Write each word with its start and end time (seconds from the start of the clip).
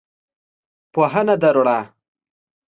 پوهنه 0.93 1.35
ده 1.41 1.49
رڼا 1.55 1.79